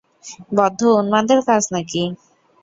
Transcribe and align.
বদ্ধ 0.57 0.79
উন্মাদের 0.99 1.39
কাজ 1.47 1.63
নাকি? 1.73 2.03